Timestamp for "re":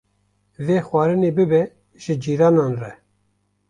2.81-2.91